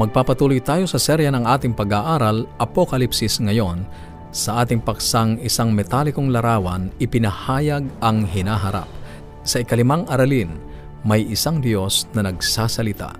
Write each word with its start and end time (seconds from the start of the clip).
Magpapatuloy 0.00 0.64
tayo 0.64 0.88
sa 0.88 0.96
serya 0.96 1.28
ng 1.28 1.44
ating 1.44 1.76
pag-aaral, 1.76 2.48
Apokalipsis 2.56 3.36
ngayon. 3.36 3.84
Sa 4.32 4.64
ating 4.64 4.80
paksang 4.80 5.36
isang 5.44 5.76
metalikong 5.76 6.32
larawan, 6.32 6.88
ipinahayag 6.96 7.84
ang 8.00 8.24
hinaharap. 8.24 8.88
Sa 9.44 9.60
ikalimang 9.60 10.08
aralin, 10.08 10.56
may 11.04 11.28
isang 11.28 11.60
Diyos 11.60 12.08
na 12.16 12.24
nagsasalita. 12.24 13.12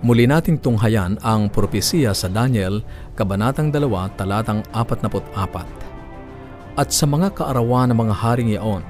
Muli 0.00 0.24
nating 0.24 0.64
tunghayan 0.64 1.20
ang 1.20 1.52
propesiya 1.52 2.16
sa 2.16 2.32
Daniel, 2.32 2.80
Kabanatang 3.12 3.68
2, 3.68 3.84
Talatang 4.16 4.64
44. 4.72 6.80
At 6.80 6.96
sa 6.96 7.04
mga 7.04 7.36
kaarawan 7.36 7.92
ng 7.92 7.98
mga 8.08 8.14
haring 8.24 8.56
iyon, 8.56 8.80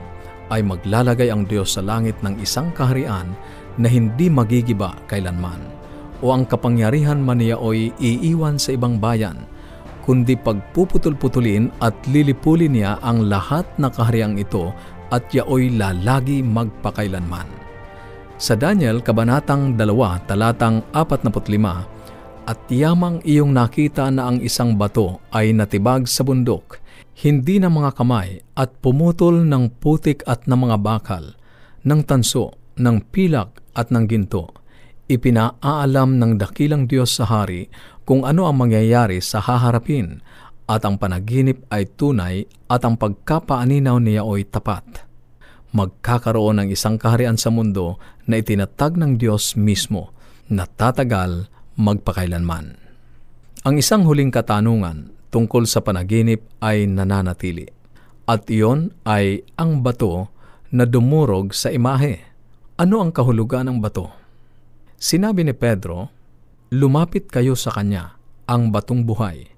ay 0.47 0.62
maglalagay 0.62 1.27
ang 1.27 1.42
Diyos 1.42 1.74
sa 1.74 1.83
langit 1.83 2.14
ng 2.22 2.38
isang 2.38 2.70
kaharian 2.70 3.34
na 3.83 3.91
hindi 3.91 4.30
magigiba 4.30 4.95
kailanman 5.11 5.83
o 6.23 6.30
ang 6.30 6.46
kapangyarihan 6.46 7.18
man 7.18 7.42
niya 7.42 7.59
oy 7.59 7.91
iiwan 7.98 8.60
sa 8.60 8.77
ibang 8.77 9.00
bayan, 9.02 9.48
kundi 10.05 10.36
pagpuputol-putulin 10.36 11.72
at 11.80 11.96
lilipulin 12.06 12.77
niya 12.77 13.00
ang 13.00 13.27
lahat 13.27 13.64
na 13.80 13.88
kahariang 13.88 14.36
ito 14.36 14.70
at 15.08 15.24
yaoy 15.32 15.72
lalagi 15.72 16.45
magpakailanman. 16.45 17.48
Sa 18.36 18.58
Daniel, 18.58 19.00
Kabanatang 19.00 19.78
2, 19.78 20.28
Talatang 20.28 20.84
45, 20.92 22.44
At 22.44 22.60
yamang 22.69 23.24
iyong 23.24 23.56
nakita 23.56 24.12
na 24.12 24.28
ang 24.28 24.42
isang 24.44 24.77
bato 24.77 25.24
ay 25.33 25.56
natibag 25.56 26.05
sa 26.05 26.27
bundok, 26.27 26.77
hindi 27.24 27.56
ng 27.56 27.72
mga 27.72 27.96
kamay 27.96 28.42
at 28.58 28.74
pumutol 28.84 29.46
ng 29.46 29.80
putik 29.80 30.27
at 30.28 30.44
ng 30.44 30.69
mga 30.69 30.77
bakal, 30.83 31.24
ng 31.86 32.00
tanso, 32.05 32.52
ng 32.77 33.00
pilak 33.08 33.64
at 33.72 33.89
ng 33.94 34.05
ginto 34.11 34.64
ipinaaalam 35.06 36.16
ng 36.16 36.33
dakilang 36.41 36.88
Diyos 36.88 37.20
sa 37.20 37.28
hari 37.28 37.69
kung 38.08 38.24
ano 38.24 38.48
ang 38.48 38.56
mangyayari 38.60 39.20
sa 39.20 39.41
haharapin 39.41 40.24
at 40.64 40.84
ang 40.88 40.96
panaginip 40.96 41.61
ay 41.69 41.84
tunay 41.84 42.48
at 42.72 42.84
ang 42.88 42.96
pagkapaaninaw 42.96 44.00
niya 44.00 44.24
ay 44.24 44.48
tapat. 44.48 45.05
Magkakaroon 45.74 46.64
ng 46.64 46.69
isang 46.72 46.96
kaharian 46.96 47.36
sa 47.36 47.52
mundo 47.52 48.00
na 48.24 48.41
itinatag 48.41 48.96
ng 48.96 49.20
Diyos 49.20 49.58
mismo 49.58 50.14
na 50.48 50.64
tatagal 50.64 51.50
magpakailanman. 51.74 52.78
Ang 53.64 53.74
isang 53.80 54.06
huling 54.06 54.30
katanungan 54.30 55.11
tungkol 55.34 55.66
sa 55.66 55.83
panaginip 55.83 56.46
ay 56.62 56.86
nananatili 56.86 57.66
at 58.24 58.46
iyon 58.48 58.94
ay 59.05 59.44
ang 59.58 59.84
bato 59.84 60.33
na 60.72 60.89
dumurog 60.89 61.52
sa 61.52 61.68
imahe. 61.68 62.24
Ano 62.80 63.05
ang 63.05 63.12
kahulugan 63.12 63.68
ng 63.68 63.78
bato? 63.83 64.23
Sinabi 65.05 65.44
ni 65.44 65.52
Pedro, 65.52 66.08
Lumapit 66.72 67.28
kayo 67.28 67.52
sa 67.60 67.69
Kanya, 67.77 68.16
ang 68.48 68.72
batong 68.72 69.05
buhay. 69.05 69.52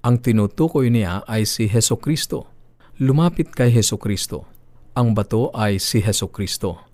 Ang 0.00 0.16
tinutukoy 0.16 0.88
niya 0.88 1.28
ay 1.28 1.44
si 1.44 1.68
Heso 1.68 2.00
Kristo. 2.00 2.48
Lumapit 2.96 3.52
kay 3.52 3.68
Heso 3.68 4.00
Kristo. 4.00 4.48
Ang 4.96 5.12
bato 5.12 5.52
ay 5.52 5.76
si 5.76 6.00
Heso 6.00 6.32
Kristo. 6.32 6.88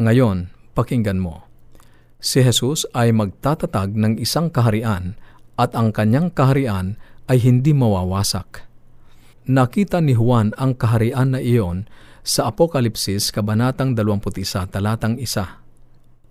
Ngayon, 0.00 0.48
pakinggan 0.72 1.20
mo. 1.20 1.44
Si 2.16 2.40
Jesus 2.40 2.88
ay 2.96 3.12
magtatatag 3.12 3.92
ng 3.92 4.16
isang 4.16 4.48
kaharian 4.48 5.20
at 5.60 5.76
ang 5.76 5.92
kanyang 5.92 6.32
kaharian 6.32 6.96
ay 7.28 7.36
hindi 7.36 7.76
mawawasak. 7.76 8.64
Nakita 9.44 10.00
ni 10.00 10.16
Juan 10.16 10.56
ang 10.56 10.72
kaharian 10.72 11.36
na 11.36 11.44
iyon 11.44 11.84
sa 12.24 12.48
Apokalipsis 12.48 13.28
Kabanatang 13.28 13.92
21, 13.92 14.72
talatang 14.72 15.20
1 15.20 15.65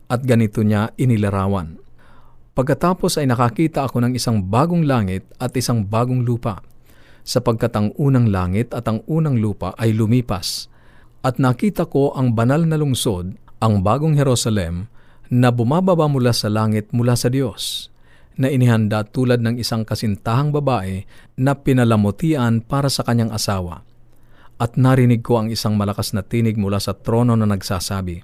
at 0.10 0.22
ganito 0.24 0.62
niya 0.62 0.94
inilarawan. 0.98 1.78
Pagkatapos 2.56 3.20
ay 3.20 3.28
nakakita 3.28 3.84
ako 3.84 4.00
ng 4.06 4.14
isang 4.16 4.40
bagong 4.40 4.88
langit 4.88 5.28
at 5.44 5.52
isang 5.60 5.84
bagong 5.84 6.24
lupa, 6.24 6.64
sapagkat 7.26 7.74
ang 7.76 7.92
unang 8.00 8.32
langit 8.32 8.72
at 8.72 8.88
ang 8.88 9.04
unang 9.12 9.42
lupa 9.42 9.76
ay 9.76 9.92
lumipas, 9.92 10.72
at 11.26 11.42
nakita 11.42 11.90
ko 11.90 12.14
ang 12.14 12.38
banal 12.38 12.64
na 12.64 12.78
lungsod, 12.78 13.36
ang 13.60 13.82
bagong 13.82 14.14
Jerusalem, 14.16 14.88
na 15.28 15.50
bumababa 15.50 16.06
mula 16.06 16.32
sa 16.32 16.54
langit 16.54 16.94
mula 16.94 17.18
sa 17.18 17.34
Diyos, 17.34 17.90
na 18.38 18.52
inihanda 18.52 19.02
tulad 19.08 19.42
ng 19.42 19.58
isang 19.58 19.88
kasintahang 19.88 20.54
babae 20.54 21.08
na 21.40 21.58
pinalamutian 21.58 22.62
para 22.62 22.94
sa 22.94 23.02
kanyang 23.02 23.34
asawa. 23.34 23.82
At 24.56 24.80
narinig 24.80 25.26
ko 25.26 25.42
ang 25.44 25.48
isang 25.52 25.76
malakas 25.76 26.16
na 26.16 26.24
tinig 26.24 26.56
mula 26.56 26.80
sa 26.80 26.96
trono 26.96 27.36
na 27.36 27.44
nagsasabi, 27.44 28.24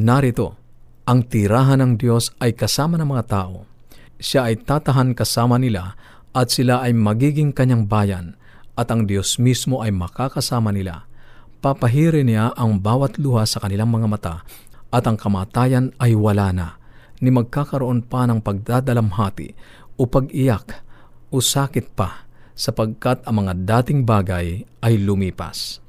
Narito, 0.00 0.59
ang 1.10 1.26
tirahan 1.26 1.82
ng 1.82 1.92
Diyos 1.98 2.30
ay 2.38 2.54
kasama 2.54 2.94
ng 2.94 3.10
mga 3.10 3.24
tao. 3.26 3.66
Siya 4.22 4.46
ay 4.46 4.62
tatahan 4.62 5.10
kasama 5.18 5.58
nila 5.58 5.98
at 6.30 6.54
sila 6.54 6.86
ay 6.86 6.94
magiging 6.94 7.50
kanyang 7.50 7.90
bayan 7.90 8.38
at 8.78 8.94
ang 8.94 9.10
Diyos 9.10 9.42
mismo 9.42 9.82
ay 9.82 9.90
makakasama 9.90 10.70
nila. 10.70 11.10
Papahirin 11.58 12.30
niya 12.30 12.54
ang 12.54 12.78
bawat 12.78 13.18
luha 13.18 13.42
sa 13.42 13.58
kanilang 13.58 13.90
mga 13.90 14.06
mata 14.06 14.36
at 14.94 15.02
ang 15.02 15.18
kamatayan 15.18 15.90
ay 15.98 16.14
wala 16.14 16.54
na, 16.54 16.78
ni 17.18 17.34
magkakaroon 17.34 18.06
pa 18.06 18.30
ng 18.30 18.38
pagdadalamhati 18.38 19.58
o 19.98 20.06
pag-iyak 20.06 20.86
o 21.34 21.42
sakit 21.42 21.90
pa 21.90 22.22
sapagkat 22.54 23.26
ang 23.26 23.42
mga 23.42 23.58
dating 23.58 24.06
bagay 24.06 24.62
ay 24.62 24.94
lumipas. 24.94 25.82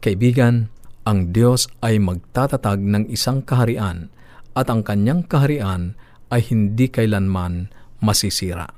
Kaibigan, 0.00 0.72
ang 1.04 1.36
Diyos 1.36 1.68
ay 1.84 2.00
magtatatag 2.00 2.80
ng 2.80 3.12
isang 3.12 3.44
kaharian 3.44 4.08
at 4.56 4.68
ang 4.72 4.84
kanyang 4.84 5.24
kaharian 5.24 5.96
ay 6.28 6.44
hindi 6.44 6.88
kailanman 6.88 7.72
masisira. 7.98 8.68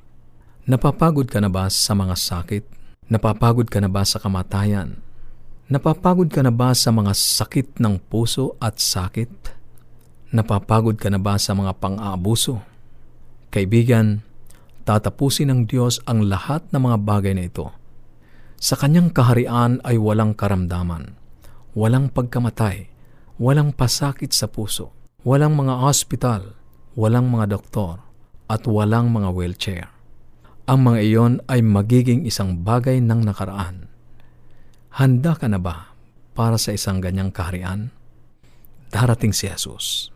Napapagod 0.71 1.27
ka 1.27 1.43
na 1.43 1.51
ba 1.51 1.67
sa 1.67 1.99
mga 1.99 2.15
sakit? 2.15 2.65
Napapagod 3.11 3.67
ka 3.67 3.83
na 3.83 3.91
ba 3.91 4.07
sa 4.07 4.23
kamatayan? 4.23 5.03
Napapagod 5.67 6.31
ka 6.31 6.47
na 6.47 6.55
ba 6.55 6.75
sa 6.75 6.95
mga 6.95 7.11
sakit 7.15 7.83
ng 7.83 7.99
puso 8.07 8.55
at 8.63 8.79
sakit? 8.79 9.31
Napapagod 10.31 10.95
ka 10.95 11.11
na 11.11 11.19
ba 11.19 11.35
sa 11.43 11.59
mga 11.59 11.75
pang-aabuso? 11.79 12.63
Kaibigan, 13.51 14.23
tatapusin 14.87 15.51
ng 15.51 15.61
Diyos 15.67 15.99
ang 16.07 16.31
lahat 16.31 16.63
ng 16.71 16.87
mga 16.87 16.99
bagay 17.03 17.35
na 17.35 17.51
ito. 17.51 17.67
Sa 18.63 18.79
kanyang 18.79 19.11
kaharian 19.11 19.83
ay 19.83 19.99
walang 19.99 20.39
karamdaman, 20.39 21.19
walang 21.75 22.13
pagkamatay, 22.15 22.87
walang 23.43 23.75
pasakit 23.75 24.31
sa 24.31 24.47
puso 24.47 25.00
Walang 25.21 25.53
mga 25.53 25.85
hospital, 25.85 26.57
walang 26.97 27.29
mga 27.29 27.53
doktor, 27.53 28.01
at 28.49 28.65
walang 28.65 29.13
mga 29.13 29.29
wheelchair. 29.37 29.93
Ang 30.65 30.89
mga 30.89 30.99
iyon 31.05 31.35
ay 31.45 31.61
magiging 31.61 32.25
isang 32.25 32.65
bagay 32.65 33.05
ng 33.05 33.29
nakaraan. 33.29 33.93
Handa 34.97 35.37
ka 35.37 35.45
na 35.45 35.61
ba 35.61 35.93
para 36.33 36.57
sa 36.57 36.73
isang 36.73 37.05
ganyang 37.05 37.37
kaharian? 37.37 37.93
Darating 38.89 39.37
si 39.37 39.45
Jesus. 39.45 40.09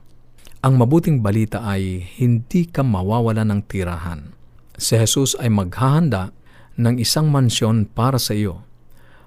Ang 0.65 0.81
mabuting 0.81 1.21
balita 1.21 1.61
ay 1.69 2.01
hindi 2.17 2.65
ka 2.65 2.81
mawawala 2.81 3.45
ng 3.45 3.61
tirahan. 3.69 4.33
Si 4.81 4.97
Jesus 4.97 5.37
ay 5.37 5.53
maghahanda 5.53 6.33
ng 6.81 6.97
isang 6.97 7.29
mansyon 7.29 7.93
para 7.93 8.17
sa 8.17 8.33
iyo. 8.33 8.65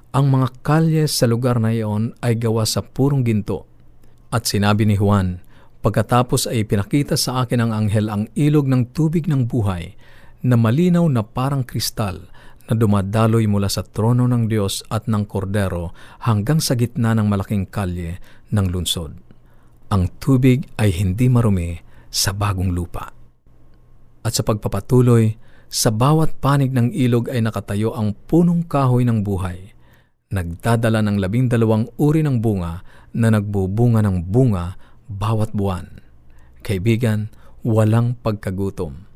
Ang 0.09 0.33
mga 0.33 0.57
kalye 0.65 1.05
sa 1.05 1.29
lugar 1.29 1.61
na 1.61 1.69
iyon 1.69 2.17
ay 2.25 2.33
gawa 2.33 2.65
sa 2.65 2.81
purong 2.81 3.21
ginto. 3.21 3.69
At 4.33 4.49
sinabi 4.49 4.89
ni 4.89 4.97
Juan, 4.97 5.45
Pagkatapos 5.87 6.51
ay 6.51 6.67
pinakita 6.67 7.15
sa 7.15 7.47
akin 7.47 7.63
ng 7.63 7.71
anghel 7.71 8.11
ang 8.11 8.27
ilog 8.35 8.67
ng 8.67 8.91
tubig 8.91 9.23
ng 9.23 9.47
buhay 9.47 9.95
na 10.43 10.59
malinaw 10.59 11.07
na 11.07 11.23
parang 11.23 11.63
kristal 11.63 12.27
na 12.67 12.75
dumadaloy 12.75 13.47
mula 13.47 13.71
sa 13.71 13.87
trono 13.87 14.27
ng 14.27 14.51
Diyos 14.51 14.83
at 14.91 15.07
ng 15.07 15.23
Kordero 15.23 15.95
hanggang 16.27 16.59
sa 16.59 16.75
gitna 16.75 17.15
ng 17.15 17.31
malaking 17.31 17.71
kalye 17.71 18.19
ng 18.51 18.67
lunsod. 18.67 19.15
Ang 19.87 20.11
tubig 20.19 20.67
ay 20.75 20.91
hindi 20.91 21.31
marumi 21.31 21.79
sa 22.11 22.35
bagong 22.35 22.75
lupa. 22.75 23.07
At 24.27 24.35
sa 24.35 24.43
pagpapatuloy, 24.43 25.39
sa 25.71 25.87
bawat 25.87 26.35
panig 26.43 26.75
ng 26.75 26.91
ilog 26.91 27.31
ay 27.31 27.39
nakatayo 27.39 27.95
ang 27.95 28.11
punong 28.27 28.67
kahoy 28.67 29.07
ng 29.07 29.23
buhay, 29.23 29.71
nagdadala 30.35 30.99
ng 30.99 31.15
labindalawang 31.15 31.87
uri 31.95 32.27
ng 32.27 32.43
bunga 32.43 32.83
na 33.15 33.31
nagbubunga 33.31 34.03
ng 34.03 34.27
bunga 34.27 34.75
bawat 35.07 35.55
buwan. 35.55 36.03
Kaibigan, 36.63 37.31
walang 37.63 38.19
pagkagutom. 38.19 39.07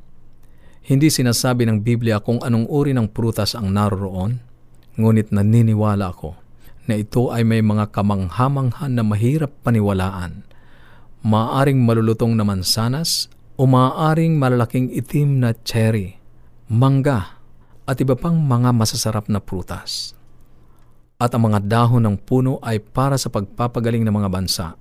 Hindi 0.82 1.14
sinasabi 1.14 1.68
ng 1.68 1.86
Biblia 1.86 2.18
kung 2.24 2.42
anong 2.42 2.66
uri 2.68 2.92
ng 2.96 3.12
prutas 3.12 3.54
ang 3.54 3.70
naroroon, 3.70 4.42
ngunit 4.98 5.30
naniniwala 5.30 6.10
ako 6.10 6.36
na 6.90 6.98
ito 6.98 7.30
ay 7.30 7.46
may 7.46 7.62
mga 7.62 7.94
kamanghamanghan 7.94 8.98
na 8.98 9.04
mahirap 9.06 9.54
paniwalaan. 9.62 10.44
Maaring 11.22 11.78
malulutong 11.86 12.34
na 12.34 12.42
mansanas 12.42 13.30
o 13.54 13.70
maaring 13.70 14.42
malalaking 14.42 14.90
itim 14.90 15.38
na 15.38 15.54
cherry, 15.62 16.18
mangga 16.66 17.38
at 17.86 18.02
iba 18.02 18.18
pang 18.18 18.42
mga 18.42 18.74
masasarap 18.74 19.30
na 19.30 19.38
prutas. 19.38 20.18
At 21.22 21.38
ang 21.38 21.54
mga 21.54 21.62
dahon 21.70 22.02
ng 22.02 22.18
puno 22.18 22.58
ay 22.66 22.82
para 22.82 23.14
sa 23.22 23.30
pagpapagaling 23.30 24.02
ng 24.02 24.16
mga 24.18 24.30
bansa 24.34 24.74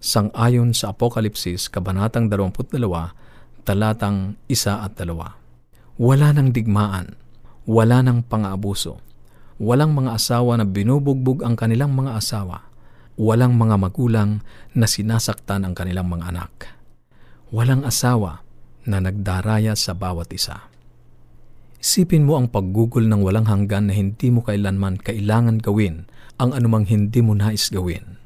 Sang-ayon 0.00 0.72
sa 0.72 0.96
Apokalipsis, 0.96 1.68
Kabanatang 1.68 2.32
22, 2.32 2.72
talatang 3.68 4.40
isa 4.48 4.80
at 4.80 4.96
dalawa. 4.96 5.36
Wala 6.00 6.32
nang 6.32 6.56
digmaan, 6.56 7.20
wala 7.68 8.00
nang 8.00 8.24
pang-aabuso, 8.24 8.96
walang 9.60 9.92
mga 9.92 10.16
asawa 10.16 10.56
na 10.56 10.64
binubugbog 10.64 11.44
ang 11.44 11.52
kanilang 11.52 11.92
mga 11.92 12.16
asawa, 12.16 12.64
walang 13.20 13.60
mga 13.60 13.76
magulang 13.76 14.40
na 14.72 14.88
sinasaktan 14.88 15.68
ang 15.68 15.76
kanilang 15.76 16.08
mga 16.08 16.32
anak, 16.32 16.80
walang 17.52 17.84
asawa 17.84 18.40
na 18.88 19.04
nagdaraya 19.04 19.76
sa 19.76 19.92
bawat 19.92 20.32
isa. 20.32 20.64
Isipin 21.76 22.24
mo 22.24 22.40
ang 22.40 22.48
paggugol 22.48 23.04
ng 23.04 23.20
walang 23.20 23.44
hanggan 23.44 23.92
na 23.92 23.94
hindi 24.00 24.32
mo 24.32 24.40
kailanman 24.48 24.96
kailangan 24.96 25.60
gawin 25.60 26.08
ang 26.40 26.56
anumang 26.56 26.88
hindi 26.88 27.20
mo 27.20 27.36
nais 27.36 27.68
gawin. 27.68 28.19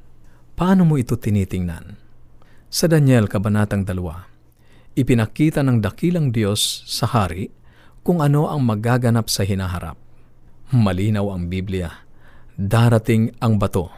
Paano 0.54 0.86
mo 0.86 0.94
ito 0.94 1.18
tinitingnan? 1.18 1.98
Sa 2.70 2.86
Daniel 2.86 3.26
Kabanatang 3.26 3.82
2, 3.82 4.94
ipinakita 4.94 5.66
ng 5.66 5.82
dakilang 5.82 6.30
Diyos 6.30 6.86
sa 6.86 7.10
hari 7.10 7.50
kung 8.06 8.22
ano 8.22 8.46
ang 8.46 8.62
magaganap 8.62 9.26
sa 9.26 9.42
hinaharap. 9.42 9.98
Malinaw 10.70 11.34
ang 11.34 11.50
Biblia. 11.50 12.06
Darating 12.54 13.34
ang 13.42 13.58
bato. 13.58 13.90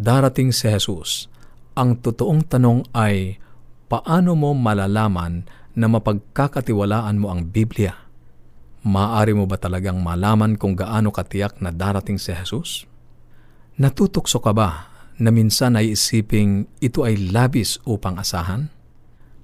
Darating 0.00 0.48
si 0.48 0.72
Jesus. 0.72 1.28
Ang 1.76 2.00
totoong 2.00 2.40
tanong 2.56 2.88
ay, 2.96 3.36
paano 3.92 4.32
mo 4.32 4.56
malalaman 4.56 5.44
na 5.76 5.92
mapagkakatiwalaan 5.92 7.20
mo 7.20 7.28
ang 7.28 7.52
Biblia? 7.52 7.92
Maaari 8.80 9.36
mo 9.36 9.44
ba 9.44 9.60
talagang 9.60 10.00
malaman 10.00 10.56
kung 10.56 10.72
gaano 10.72 11.12
katiyak 11.12 11.60
na 11.60 11.68
darating 11.68 12.16
si 12.16 12.32
Jesus? 12.32 12.88
Natutokso 13.76 14.40
ka 14.40 14.56
ba 14.56 14.87
na 15.18 15.34
minsan 15.34 15.74
ay 15.74 15.98
isiping 15.98 16.70
ito 16.78 17.02
ay 17.02 17.18
labis 17.18 17.82
upang 17.82 18.16
asahan? 18.16 18.70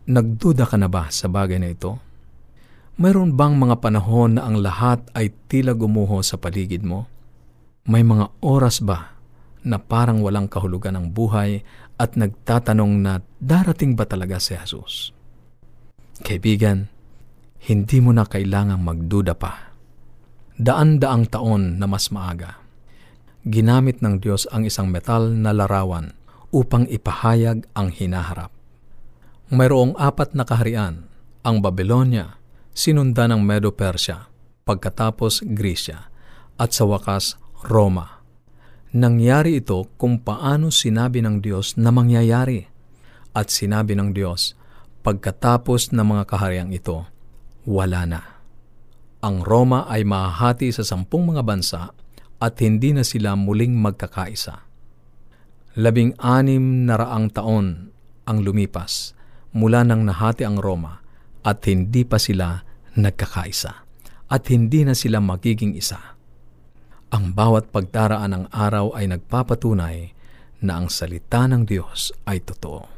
Nagduda 0.06 0.70
ka 0.70 0.78
na 0.78 0.86
ba 0.86 1.10
sa 1.10 1.26
bagay 1.26 1.58
na 1.58 1.74
ito? 1.74 1.98
Mayroon 2.94 3.34
bang 3.34 3.58
mga 3.58 3.82
panahon 3.82 4.38
na 4.38 4.46
ang 4.46 4.62
lahat 4.62 5.02
ay 5.18 5.34
tila 5.50 5.74
gumuho 5.74 6.22
sa 6.22 6.38
paligid 6.38 6.86
mo? 6.86 7.10
May 7.90 8.06
mga 8.06 8.30
oras 8.38 8.78
ba 8.78 9.18
na 9.66 9.82
parang 9.82 10.22
walang 10.22 10.46
kahulugan 10.46 10.94
ng 10.94 11.06
buhay 11.10 11.66
at 11.98 12.14
nagtatanong 12.14 13.02
na 13.02 13.18
darating 13.42 13.98
ba 13.98 14.06
talaga 14.06 14.38
si 14.38 14.54
Jesus? 14.54 15.10
Kaibigan, 16.22 16.86
hindi 17.66 17.98
mo 17.98 18.14
na 18.14 18.22
kailangang 18.22 18.86
magduda 18.86 19.34
pa. 19.34 19.74
Daan-daang 20.54 21.26
taon 21.26 21.82
na 21.82 21.90
mas 21.90 22.14
maaga 22.14 22.63
ginamit 23.44 24.00
ng 24.00 24.24
Diyos 24.24 24.48
ang 24.48 24.64
isang 24.64 24.88
metal 24.88 25.28
na 25.28 25.52
larawan 25.52 26.16
upang 26.48 26.88
ipahayag 26.88 27.68
ang 27.76 27.92
hinaharap. 27.92 28.48
Mayroong 29.52 29.92
apat 30.00 30.32
na 30.32 30.48
kaharian, 30.48 31.04
ang 31.44 31.60
Babylonia, 31.60 32.40
sinundan 32.72 33.36
ng 33.36 33.42
Medo-Persia, 33.44 34.32
pagkatapos 34.64 35.44
Grisya, 35.44 36.08
at 36.56 36.72
sa 36.72 36.88
wakas 36.88 37.36
Roma. 37.68 38.24
Nangyari 38.94 39.60
ito 39.60 39.90
kung 40.00 40.22
paano 40.22 40.72
sinabi 40.72 41.20
ng 41.20 41.42
Diyos 41.44 41.76
na 41.76 41.90
mangyayari. 41.90 42.64
At 43.34 43.50
sinabi 43.50 43.98
ng 43.98 44.14
Diyos, 44.14 44.54
pagkatapos 45.02 45.90
ng 45.90 46.06
mga 46.06 46.24
kahariang 46.30 46.70
ito, 46.70 47.02
wala 47.66 48.06
na. 48.06 48.22
Ang 49.20 49.42
Roma 49.42 49.90
ay 49.90 50.06
mahahati 50.06 50.70
sa 50.70 50.86
sampung 50.86 51.26
mga 51.26 51.42
bansa 51.42 51.90
at 52.38 52.58
hindi 52.62 52.94
na 52.94 53.06
sila 53.06 53.38
muling 53.38 53.74
magkakaisa. 53.78 54.64
Labing 55.74 56.14
anim 56.22 56.86
na 56.86 56.94
raang 56.94 57.34
taon 57.34 57.90
ang 58.24 58.38
lumipas 58.40 59.14
mula 59.54 59.82
nang 59.82 60.06
nahati 60.06 60.46
ang 60.46 60.58
Roma 60.58 61.02
at 61.42 61.62
hindi 61.66 62.06
pa 62.06 62.18
sila 62.18 62.62
nagkakaisa 62.94 63.72
at 64.30 64.42
hindi 64.50 64.86
na 64.86 64.94
sila 64.94 65.18
magiging 65.18 65.74
isa. 65.74 66.14
Ang 67.14 67.34
bawat 67.34 67.70
pagdaraan 67.70 68.34
ng 68.34 68.44
araw 68.50 68.98
ay 68.98 69.06
nagpapatunay 69.10 70.14
na 70.64 70.82
ang 70.82 70.90
salita 70.90 71.46
ng 71.46 71.62
Diyos 71.68 72.10
ay 72.26 72.42
totoo. 72.42 72.90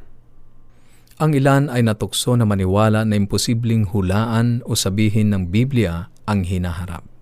Ang 1.16 1.32
ilan 1.32 1.72
ay 1.72 1.80
natukso 1.80 2.36
na 2.36 2.44
maniwala 2.44 3.08
na 3.08 3.16
imposibleng 3.16 3.88
hulaan 3.88 4.60
o 4.68 4.76
sabihin 4.76 5.32
ng 5.32 5.48
Biblia 5.48 6.12
ang 6.28 6.44
hinaharap. 6.44 7.15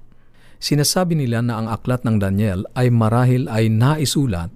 Sinasabi 0.65 1.13
nila 1.13 1.45
na 1.45 1.61
ang 1.61 1.69
aklat 1.69 2.09
ng 2.09 2.17
Daniel 2.17 2.65
ay 2.73 2.89
marahil 2.89 3.53
ay 3.53 3.69
naisulat 3.69 4.49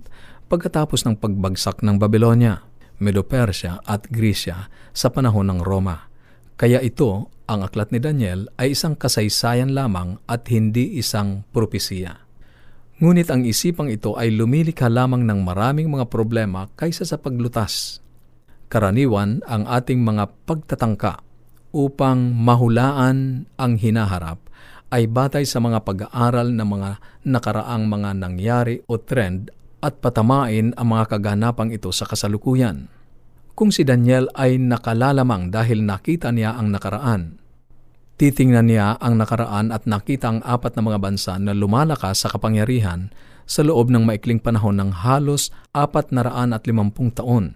pagkatapos 0.49 1.05
ng 1.05 1.21
pagbagsak 1.21 1.85
ng 1.85 2.01
Babylonia, 2.01 2.65
Medo-Persia 2.97 3.85
at 3.85 4.09
Grisya 4.09 4.73
sa 4.97 5.13
panahon 5.13 5.53
ng 5.53 5.61
Roma. 5.61 6.09
Kaya 6.57 6.81
ito, 6.81 7.29
ang 7.45 7.61
aklat 7.61 7.93
ni 7.93 8.01
Daniel 8.01 8.49
ay 8.57 8.73
isang 8.73 8.97
kasaysayan 8.97 9.77
lamang 9.77 10.17
at 10.25 10.49
hindi 10.49 10.97
isang 10.97 11.45
propesiya. 11.53 12.25
Ngunit 13.05 13.29
ang 13.29 13.45
isipang 13.45 13.93
ito 13.93 14.17
ay 14.17 14.33
lumilikha 14.33 14.89
lamang 14.89 15.29
ng 15.29 15.45
maraming 15.45 15.93
mga 15.93 16.09
problema 16.09 16.73
kaysa 16.73 17.05
sa 17.05 17.21
paglutas. 17.21 18.01
Karaniwan 18.73 19.45
ang 19.45 19.69
ating 19.69 20.01
mga 20.01 20.25
pagtatangka 20.49 21.21
upang 21.77 22.33
mahulaan 22.33 23.45
ang 23.61 23.77
hinaharap 23.77 24.49
ay 24.88 25.05
batay 25.05 25.44
sa 25.44 25.61
mga 25.61 25.85
pag-aaral 25.85 26.56
ng 26.56 26.69
mga 26.69 26.90
nakaraang 27.29 27.85
mga 27.85 28.11
nangyari 28.17 28.81
o 28.88 28.96
trend 28.96 29.52
at 29.85 30.00
patamain 30.00 30.73
ang 30.75 30.87
mga 30.96 31.05
kaganapang 31.17 31.70
ito 31.70 31.93
sa 31.93 32.08
kasalukuyan. 32.08 32.88
Kung 33.52 33.69
si 33.69 33.85
Daniel 33.85 34.31
ay 34.38 34.56
nakalalamang 34.56 35.52
dahil 35.52 35.85
nakita 35.85 36.32
niya 36.32 36.56
ang 36.56 36.73
nakaraan, 36.73 37.37
titingnan 38.17 38.70
niya 38.70 38.96
ang 38.99 39.20
nakaraan 39.20 39.70
at 39.75 39.85
nakita 39.85 40.32
ang 40.32 40.40
apat 40.43 40.79
na 40.79 40.82
mga 40.82 40.99
bansa 40.99 41.32
na 41.37 41.52
lumalakas 41.52 42.25
sa 42.25 42.32
kapangyarihan 42.32 43.12
sa 43.49 43.64
loob 43.64 43.93
ng 43.93 44.05
maikling 44.08 44.40
panahon 44.40 44.79
ng 44.79 44.90
halos 45.05 45.52
apat 45.76 46.11
na 46.14 46.25
raan 46.26 46.55
at 46.56 46.64
limampung 46.64 47.12
taon. 47.12 47.55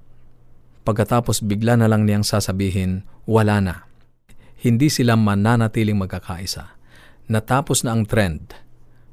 Pagkatapos 0.83 1.47
bigla 1.47 1.79
na 1.79 1.87
lang 1.87 2.03
niyang 2.03 2.27
sasabihin, 2.27 3.07
wala 3.23 3.63
na. 3.63 3.75
Hindi 4.59 4.91
sila 4.91 5.15
mananatiling 5.15 5.99
magkakaisa 5.99 6.82
natapos 7.31 7.87
na 7.87 7.95
ang 7.95 8.07
trend. 8.07 8.55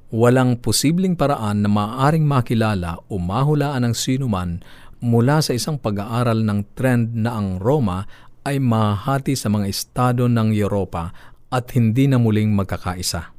Walang 0.10 0.58
posibleng 0.62 1.14
paraan 1.14 1.62
na 1.62 1.70
maaaring 1.70 2.26
makilala 2.26 2.98
o 3.10 3.22
mahulaan 3.22 3.86
ng 3.86 3.94
sinuman 3.94 4.62
mula 5.00 5.40
sa 5.40 5.54
isang 5.54 5.78
pag-aaral 5.78 6.42
ng 6.42 6.74
trend 6.74 7.14
na 7.14 7.38
ang 7.38 7.62
Roma 7.62 8.10
ay 8.44 8.58
mahati 8.58 9.38
sa 9.38 9.48
mga 9.48 9.70
estado 9.70 10.26
ng 10.26 10.50
Europa 10.50 11.14
at 11.54 11.70
hindi 11.78 12.10
na 12.10 12.18
muling 12.18 12.50
magkakaisa. 12.54 13.36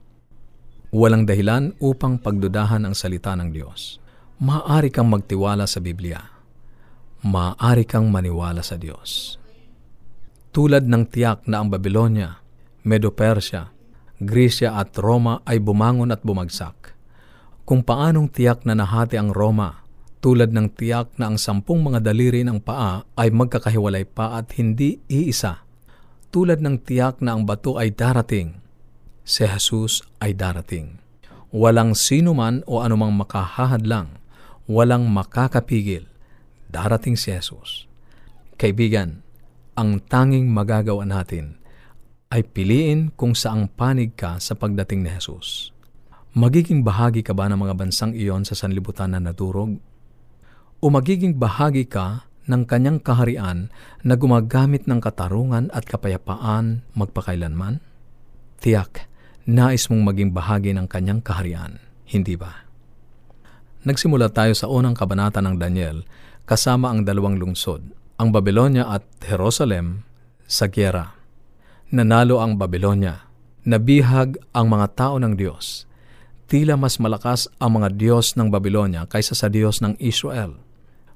Walang 0.90 1.26
dahilan 1.26 1.74
upang 1.78 2.18
pagdudahan 2.18 2.82
ang 2.82 2.94
salita 2.98 3.34
ng 3.38 3.54
Diyos. 3.54 4.02
Maaari 4.42 4.90
kang 4.90 5.06
magtiwala 5.06 5.66
sa 5.70 5.78
Biblia. 5.78 6.18
Maaari 7.22 7.86
kang 7.86 8.10
maniwala 8.10 8.64
sa 8.64 8.74
Diyos. 8.74 9.38
Tulad 10.50 10.88
ng 10.88 11.06
tiyak 11.06 11.46
na 11.46 11.62
ang 11.62 11.70
Babylonia, 11.70 12.42
Medo-Persia, 12.82 13.70
Grisya 14.20 14.76
at 14.76 14.92
Roma 15.00 15.40
ay 15.48 15.64
bumangon 15.64 16.12
at 16.12 16.20
bumagsak. 16.20 16.92
Kung 17.64 17.80
paanong 17.80 18.28
tiyak 18.28 18.68
na 18.68 18.76
nahati 18.76 19.16
ang 19.16 19.32
Roma, 19.32 19.80
tulad 20.20 20.52
ng 20.52 20.76
tiyak 20.76 21.16
na 21.16 21.32
ang 21.32 21.40
sampung 21.40 21.80
mga 21.80 22.04
daliri 22.04 22.44
ng 22.44 22.60
paa 22.60 23.08
ay 23.16 23.32
magkakahiwalay 23.32 24.04
pa 24.04 24.36
at 24.36 24.52
hindi 24.60 25.00
iisa. 25.08 25.64
Tulad 26.28 26.60
ng 26.60 26.84
tiyak 26.84 27.24
na 27.24 27.32
ang 27.32 27.48
bato 27.48 27.80
ay 27.80 27.96
darating, 27.96 28.60
si 29.24 29.48
Jesus 29.48 30.04
ay 30.20 30.36
darating. 30.36 31.00
Walang 31.50 31.96
sino 31.96 32.36
man 32.36 32.60
o 32.68 32.84
anumang 32.84 33.16
makahahadlang, 33.16 34.20
walang 34.68 35.08
makakapigil, 35.08 36.04
darating 36.68 37.16
si 37.16 37.32
Jesus. 37.32 37.88
Kaibigan, 38.60 39.24
ang 39.80 40.04
tanging 40.04 40.52
magagawa 40.52 41.08
natin 41.08 41.59
ay 42.30 42.46
piliin 42.46 43.10
kung 43.18 43.34
saang 43.34 43.66
panig 43.66 44.14
ka 44.14 44.38
sa 44.38 44.54
pagdating 44.54 45.02
ni 45.02 45.10
Jesus. 45.10 45.74
Magiging 46.30 46.86
bahagi 46.86 47.26
ka 47.26 47.34
ba 47.34 47.50
ng 47.50 47.58
mga 47.58 47.74
bansang 47.74 48.14
iyon 48.14 48.46
sa 48.46 48.54
sanlibutan 48.54 49.10
na 49.10 49.18
nadurog? 49.18 49.82
O 50.78 50.94
magiging 50.94 51.34
bahagi 51.34 51.90
ka 51.90 52.30
ng 52.46 52.70
kanyang 52.70 53.02
kaharian 53.02 53.74
na 54.06 54.14
gumagamit 54.14 54.86
ng 54.86 55.02
katarungan 55.02 55.74
at 55.74 55.82
kapayapaan 55.90 56.86
magpakailanman? 56.94 57.82
Tiyak, 58.62 59.10
nais 59.50 59.90
mong 59.90 60.14
maging 60.14 60.30
bahagi 60.30 60.70
ng 60.70 60.86
kanyang 60.86 61.26
kaharian, 61.26 61.82
hindi 62.06 62.38
ba? 62.38 62.62
Nagsimula 63.82 64.30
tayo 64.30 64.54
sa 64.54 64.70
unang 64.70 64.94
kabanata 64.94 65.42
ng 65.42 65.58
Daniel 65.58 66.06
kasama 66.46 66.94
ang 66.94 67.02
dalawang 67.02 67.42
lungsod, 67.42 67.90
ang 68.22 68.30
Babylonia 68.30 68.86
at 68.86 69.02
Jerusalem 69.18 70.06
sa 70.46 70.70
gyera. 70.70 71.19
Nanalo 71.90 72.38
ang 72.38 72.54
Babylonia. 72.54 73.26
Nabihag 73.66 74.38
ang 74.54 74.70
mga 74.70 74.94
tao 74.94 75.18
ng 75.18 75.34
Diyos. 75.34 75.90
Tila 76.46 76.78
mas 76.78 77.02
malakas 77.02 77.50
ang 77.58 77.82
mga 77.82 77.98
Diyos 77.98 78.38
ng 78.38 78.46
Babylonia 78.46 79.10
kaysa 79.10 79.34
sa 79.34 79.50
Diyos 79.50 79.82
ng 79.82 79.98
Israel. 79.98 80.54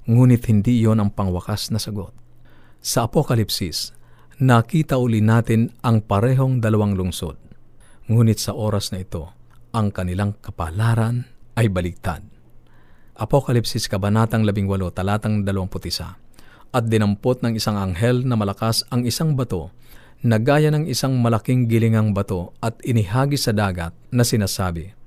Ngunit 0.03 0.51
hindi 0.51 0.83
iyon 0.83 0.99
ang 0.99 1.15
pangwakas 1.15 1.71
na 1.71 1.79
sagot. 1.79 2.11
Sa 2.83 3.07
Apokalipsis, 3.07 3.95
nakita 4.43 4.99
uli 4.99 5.23
natin 5.23 5.71
ang 5.79 6.03
parehong 6.03 6.59
dalawang 6.59 6.99
lungsod. 6.99 7.39
Ngunit 8.11 8.43
sa 8.43 8.51
oras 8.51 8.91
na 8.91 8.99
ito, 8.99 9.31
ang 9.71 9.95
kanilang 9.95 10.35
kapalaran 10.43 11.23
ay 11.55 11.71
baliktad. 11.71 12.19
Apokalipsis 13.15 13.87
Kabanatang 13.87 14.43
18, 14.43 14.91
talatang 14.91 15.47
21 15.47 16.75
At 16.75 16.83
dinampot 16.91 17.39
ng 17.47 17.55
isang 17.55 17.79
anghel 17.79 18.27
na 18.27 18.35
malakas 18.35 18.83
ang 18.91 19.07
isang 19.07 19.39
bato 19.39 19.71
na 20.25 20.41
gaya 20.41 20.73
ng 20.73 20.89
isang 20.89 21.21
malaking 21.21 21.69
gilingang 21.69 22.09
bato 22.09 22.49
at 22.57 22.81
inihagi 22.81 23.37
sa 23.37 23.53
dagat 23.53 23.93
na 24.09 24.25
sinasabi, 24.25 24.97